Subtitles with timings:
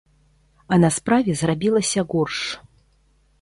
[0.71, 2.39] А на справе зрабілася горш.